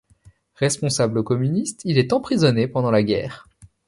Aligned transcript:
Responsable 0.55 1.21
communiste, 1.23 1.83
il 1.85 1.99
est 1.99 2.11
emprisonné 2.11 2.67
pendant 2.67 2.89
la 2.89 3.03
guerre. 3.03 3.45